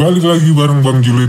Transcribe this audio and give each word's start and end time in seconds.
Balik 0.00 0.24
lagi 0.24 0.48
bareng 0.56 0.80
Bang 0.80 1.04
Julid. 1.04 1.28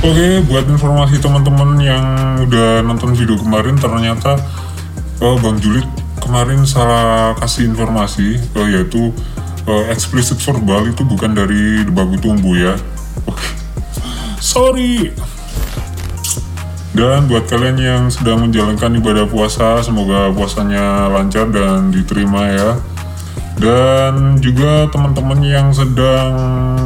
Oke, 0.00 0.28
buat 0.48 0.64
informasi 0.72 1.20
teman-teman 1.20 1.76
yang 1.84 2.04
udah 2.48 2.80
nonton 2.80 3.12
video 3.12 3.36
kemarin, 3.36 3.76
ternyata 3.76 4.40
oh, 5.20 5.36
Bang 5.44 5.60
Julid 5.60 5.84
kemarin 6.24 6.64
salah 6.64 7.36
kasih 7.44 7.76
informasi, 7.76 8.40
oh, 8.56 8.72
yaitu 8.72 9.12
uh, 9.68 9.84
explicit 9.92 10.40
verbal 10.40 10.88
itu 10.88 11.04
bukan 11.04 11.36
dari 11.36 11.84
bagu 11.92 12.16
tumbuh 12.16 12.56
ya. 12.56 12.72
Sorry. 14.40 15.12
Dan 16.92 17.24
buat 17.28 17.48
kalian 17.48 17.78
yang 17.80 18.02
sedang 18.12 18.44
menjalankan 18.44 18.92
ibadah 19.00 19.24
puasa, 19.24 19.80
semoga 19.80 20.28
puasanya 20.32 21.08
lancar 21.08 21.48
dan 21.48 21.88
diterima 21.88 22.52
ya. 22.52 22.70
Dan 23.56 24.36
juga 24.40 24.88
teman-teman 24.92 25.40
yang 25.40 25.72
sedang 25.72 26.36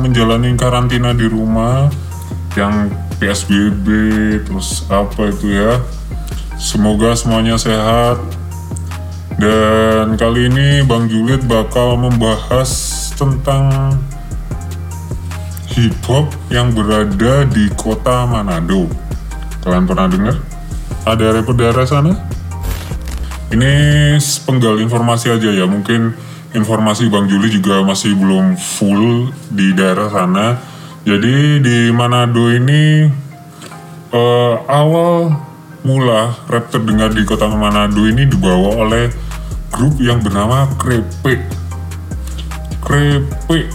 menjalani 0.06 0.54
karantina 0.54 1.10
di 1.10 1.26
rumah, 1.26 1.90
yang 2.56 2.88
PSBB 3.20 3.86
terus 4.44 4.84
apa 4.88 5.28
itu 5.28 5.52
ya 5.52 5.80
semoga 6.56 7.12
semuanya 7.12 7.60
sehat 7.60 8.16
dan 9.36 10.16
kali 10.16 10.48
ini 10.48 10.80
Bang 10.84 11.08
Julid 11.08 11.44
bakal 11.44 12.00
membahas 12.00 12.68
tentang 13.16 13.96
hip 15.76 15.92
hop 16.08 16.32
yang 16.48 16.72
berada 16.72 17.44
di 17.44 17.68
kota 17.76 18.24
Manado 18.24 18.88
kalian 19.66 19.90
pernah 19.90 20.06
dengar? 20.06 20.36
ada 21.02 21.34
rapper 21.34 21.54
daerah 21.58 21.82
sana? 21.82 22.14
ini 23.50 23.72
penggal 24.46 24.78
informasi 24.78 25.34
aja 25.34 25.50
ya 25.50 25.66
mungkin 25.66 26.14
informasi 26.54 27.10
Bang 27.10 27.26
Juli 27.26 27.50
juga 27.50 27.82
masih 27.82 28.14
belum 28.14 28.54
full 28.58 29.30
di 29.50 29.74
daerah 29.74 30.10
sana 30.10 30.58
jadi 31.06 31.62
di 31.62 31.94
Manado 31.94 32.50
ini 32.50 33.06
uh, 34.10 34.54
awal 34.66 35.30
mula 35.86 36.34
rap 36.50 36.66
terdengar 36.74 37.14
di 37.14 37.22
kota 37.22 37.46
Manado 37.46 38.02
ini 38.10 38.26
dibawa 38.26 38.82
oleh 38.82 39.06
grup 39.70 40.02
yang 40.02 40.18
bernama 40.18 40.66
Krepe. 40.74 41.46
Krepe 42.82 43.70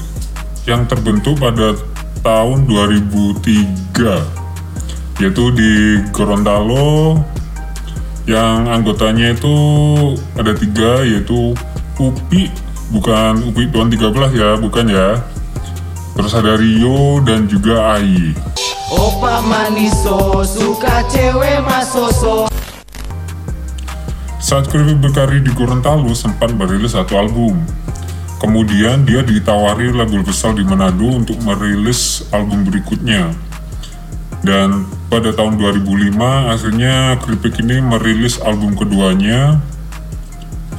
yang 0.67 0.83
terbentuk 0.92 1.39
pada 1.39 1.80
tahun 2.20 2.67
2003 2.67 4.41
yaitu 5.22 5.53
di 5.53 6.02
Gorontalo 6.09 7.22
yang 8.25 8.66
anggotanya 8.66 9.38
itu 9.38 9.55
ada 10.33 10.58
tiga 10.58 11.05
yaitu 11.05 11.53
Upi 12.02 12.50
bukan 12.89 13.45
Upi 13.45 13.69
Tuan 13.69 13.94
13 13.94 14.33
ya 14.33 14.58
bukan 14.58 14.89
ya 14.89 15.22
Terus 16.11 16.36
ada 16.36 16.59
Rio 16.59 17.23
dan 17.23 17.47
juga 17.47 17.95
Ai. 17.95 18.36
Opa 18.92 19.39
maniso, 19.47 20.44
suka 20.44 21.08
cewek 21.08 21.64
masoso. 21.64 22.52
Saat 24.44 24.67
Krivi 24.67 24.92
berkarir 24.99 25.39
di 25.39 25.55
Gorontalo 25.55 26.11
sempat 26.11 26.52
merilis 26.52 26.92
satu 26.99 27.16
album. 27.16 27.55
Kemudian 28.44 29.08
dia 29.08 29.23
ditawari 29.23 29.95
label 29.95 30.27
besar 30.27 30.52
di 30.52 30.67
Manado 30.67 31.08
untuk 31.08 31.39
merilis 31.47 32.27
album 32.36 32.67
berikutnya. 32.67 33.31
Dan 34.42 34.89
pada 35.14 35.30
tahun 35.34 35.61
2005 35.61 36.17
akhirnya 36.50 37.20
Kripik 37.22 37.61
ini 37.61 37.78
merilis 37.78 38.42
album 38.42 38.73
keduanya 38.73 39.61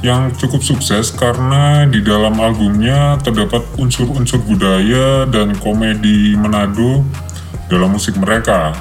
yang 0.03 0.35
cukup 0.35 0.59
sukses 0.59 1.15
karena 1.15 1.87
di 1.87 2.03
dalam 2.03 2.35
albumnya 2.35 3.15
terdapat 3.23 3.63
unsur-unsur 3.79 4.43
budaya 4.43 5.23
dan 5.31 5.55
komedi 5.63 6.35
Manado 6.35 7.07
dalam 7.71 7.95
musik 7.95 8.19
mereka. 8.19 8.75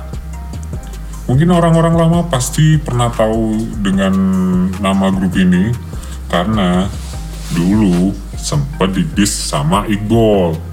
Mungkin 1.30 1.54
orang-orang 1.54 1.94
lama 1.94 2.20
pasti 2.26 2.74
pernah 2.82 3.06
tahu 3.06 3.54
dengan 3.78 4.12
nama 4.82 5.14
grup 5.14 5.38
ini 5.38 5.70
karena 6.26 6.90
dulu 7.54 8.10
sempat 8.34 8.90
didis 8.90 9.30
sama 9.30 9.86
Iqbal. 9.86 10.71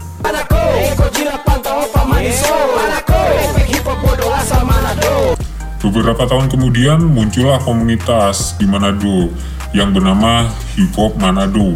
Beberapa 5.89 6.29
tahun 6.29 6.53
kemudian 6.53 7.01
muncullah 7.01 7.57
komunitas 7.66 8.53
di 8.61 8.69
Manado 8.69 9.33
yang 9.73 9.89
bernama 9.89 10.45
Hip 10.77 10.94
Hop 10.94 11.17
Manado. 11.17 11.73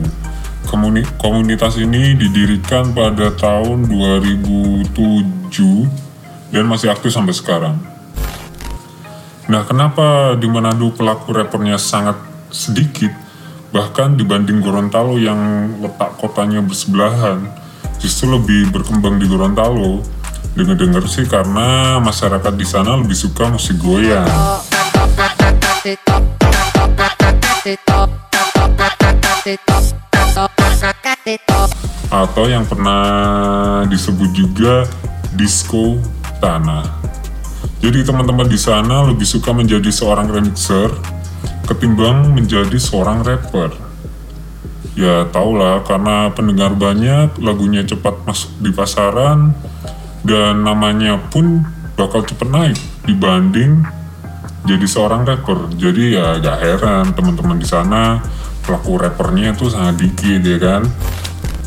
Komuni 0.69 1.01
komunitas 1.17 1.81
ini 1.81 2.13
didirikan 2.13 2.93
pada 2.93 3.33
tahun 3.33 3.89
2007 3.89 4.93
dan 6.53 6.69
masih 6.69 6.93
aktif 6.93 7.09
sampai 7.09 7.33
sekarang. 7.33 7.81
Nah, 9.49 9.65
kenapa 9.65 10.37
di 10.37 10.45
Manado 10.45 10.93
pelaku 10.93 11.33
rappernya 11.33 11.81
sangat 11.81 12.21
sedikit? 12.53 13.09
Bahkan 13.73 14.21
dibanding 14.21 14.61
Gorontalo 14.61 15.17
yang 15.17 15.73
letak 15.81 16.21
kotanya 16.21 16.61
bersebelahan, 16.61 17.49
justru 17.97 18.29
lebih 18.29 18.69
berkembang 18.69 19.17
di 19.17 19.25
Gorontalo. 19.25 20.05
Dengar-dengar 20.53 21.01
sih 21.09 21.25
karena 21.25 21.97
masyarakat 21.97 22.53
di 22.53 22.61
sana 22.61 22.93
lebih 23.01 23.17
suka 23.17 23.49
musik 23.49 23.73
goyang. 23.81 24.29
Atau 32.13 32.45
yang 32.45 32.69
pernah 32.69 33.01
disebut 33.89 34.29
juga 34.37 34.85
disco 35.33 35.97
tanah. 36.37 36.85
Jadi 37.81 38.05
teman-teman 38.05 38.45
di 38.45 38.61
sana 38.61 39.09
lebih 39.09 39.25
suka 39.25 39.51
menjadi 39.57 39.89
seorang 39.89 40.29
remixer 40.29 40.93
ketimbang 41.65 42.29
menjadi 42.29 42.77
seorang 42.77 43.25
rapper. 43.25 43.73
Ya 44.93 45.25
tau 45.33 45.57
lah 45.57 45.81
karena 45.81 46.29
pendengar 46.29 46.77
banyak, 46.77 47.41
lagunya 47.41 47.81
cepat 47.81 48.21
masuk 48.29 48.53
di 48.61 48.69
pasaran, 48.69 49.57
dan 50.23 50.63
namanya 50.63 51.19
pun 51.31 51.67
bakal 51.99 52.23
cepet 52.23 52.49
naik 52.49 52.79
dibanding 53.03 53.83
jadi 54.63 54.87
seorang 54.87 55.27
rapper. 55.27 55.67
Jadi 55.75 56.15
ya 56.15 56.39
gak 56.39 56.57
heran 56.63 57.11
teman-teman 57.11 57.59
di 57.59 57.67
sana 57.67 58.23
pelaku 58.63 58.95
rappernya 58.95 59.51
itu 59.51 59.67
sangat 59.67 59.99
dikit 59.99 60.39
ya 60.39 60.57
kan? 60.59 60.81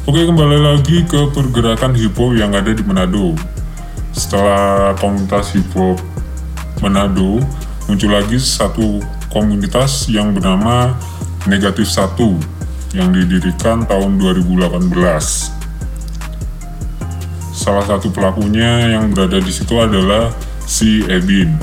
Oke 0.08 0.24
kembali 0.24 0.58
lagi 0.62 1.04
ke 1.04 1.28
pergerakan 1.34 1.92
hip 1.92 2.16
hop 2.16 2.32
yang 2.32 2.56
ada 2.56 2.72
di 2.72 2.80
Manado. 2.80 3.36
Setelah 4.16 4.96
komunitas 4.96 5.52
hip 5.52 5.68
hop 5.76 6.00
Manado 6.80 7.44
muncul 7.84 8.10
lagi 8.10 8.40
satu 8.40 9.04
komunitas 9.28 10.08
yang 10.08 10.32
bernama 10.32 10.96
Negatif 11.44 11.86
Satu 11.92 12.40
yang 12.96 13.12
didirikan 13.12 13.84
tahun 13.84 14.16
2018 14.16 14.72
salah 17.66 17.82
satu 17.82 18.15
pelakunya 18.15 18.94
yang 18.94 19.10
berada 19.10 19.43
di 19.43 19.50
situ 19.50 19.75
adalah 19.75 20.31
si 20.62 21.03
Ebin 21.10 21.59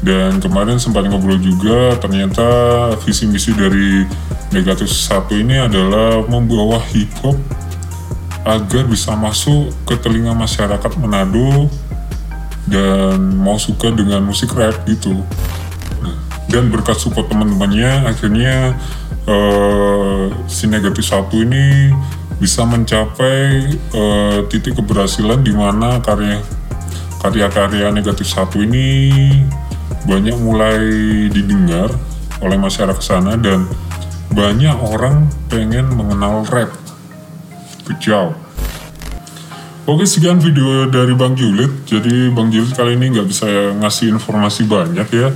dan 0.00 0.40
kemarin 0.40 0.80
sempat 0.80 1.04
ngobrol 1.04 1.36
juga 1.36 1.92
ternyata 2.00 2.48
visi 3.04 3.28
misi 3.28 3.52
dari 3.52 4.08
Negatif 4.54 4.86
satu 4.94 5.34
ini 5.34 5.58
adalah 5.58 6.22
membawa 6.22 6.78
hip 6.94 7.10
hop 7.18 7.34
agar 8.46 8.86
bisa 8.86 9.10
masuk 9.18 9.74
ke 9.82 9.98
telinga 9.98 10.30
masyarakat 10.38 10.92
Manado 11.02 11.66
dan 12.70 13.18
mau 13.34 13.58
suka 13.58 13.90
dengan 13.90 14.22
musik 14.22 14.54
rap 14.54 14.86
gitu. 14.86 15.18
Dan 16.46 16.70
berkat 16.70 16.94
support 17.02 17.26
teman-temannya 17.26 18.06
akhirnya 18.06 18.78
uh, 19.26 20.30
si 20.46 20.70
negatif 20.70 21.10
satu 21.10 21.42
ini 21.42 21.90
bisa 22.36 22.68
mencapai 22.68 23.72
uh, 23.96 24.44
titik 24.52 24.76
keberhasilan 24.76 25.40
di 25.40 25.56
mana 25.56 26.04
karya 26.04 26.44
karya-karya 27.24 27.88
negatif 27.88 28.28
satu 28.28 28.60
ini 28.60 29.08
banyak 30.04 30.36
mulai 30.38 30.78
didengar 31.32 31.90
oleh 32.44 32.58
masyarakat 32.60 33.02
sana 33.02 33.34
dan 33.40 33.64
banyak 34.30 34.76
orang 34.76 35.32
pengen 35.48 35.88
mengenal 35.96 36.44
rap. 36.52 36.70
Kejauh. 37.88 38.36
Oke 39.86 40.02
sekian 40.02 40.42
video 40.42 40.90
dari 40.90 41.14
Bang 41.14 41.38
Julid. 41.38 41.86
Jadi 41.86 42.28
Bang 42.34 42.50
Julid 42.50 42.74
kali 42.74 42.98
ini 42.98 43.16
nggak 43.16 43.26
bisa 43.30 43.46
ngasih 43.78 44.12
informasi 44.18 44.66
banyak 44.66 45.08
ya. 45.14 45.30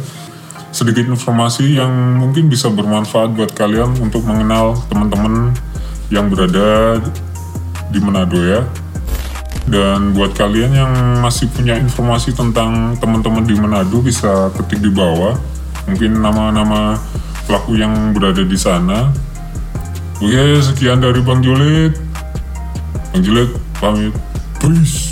Sedikit 0.74 1.06
informasi 1.06 1.78
yang 1.78 1.90
mungkin 2.18 2.50
bisa 2.50 2.66
bermanfaat 2.70 3.34
buat 3.34 3.54
kalian 3.54 3.94
untuk 4.02 4.26
mengenal 4.26 4.74
teman-teman 4.90 5.54
yang 6.10 6.28
berada 6.28 6.98
di 7.88 7.98
Manado 8.02 8.38
ya. 8.42 8.66
Dan 9.70 10.12
buat 10.12 10.34
kalian 10.34 10.74
yang 10.74 10.92
masih 11.22 11.46
punya 11.54 11.78
informasi 11.78 12.34
tentang 12.34 12.98
teman-teman 12.98 13.46
di 13.46 13.54
Manado 13.54 14.02
bisa 14.02 14.50
ketik 14.58 14.82
di 14.82 14.90
bawah. 14.90 15.38
mungkin 15.88 16.22
nama-nama 16.22 17.00
pelaku 17.50 17.74
yang 17.74 18.14
berada 18.14 18.46
di 18.46 18.54
sana. 18.54 19.10
Oke, 20.22 20.60
sekian 20.62 21.02
dari 21.02 21.18
Bang 21.24 21.42
Julid. 21.42 21.96
Bang 23.10 23.22
Julid 23.26 23.50
pamit. 23.80 24.14
Peace. 24.60 25.09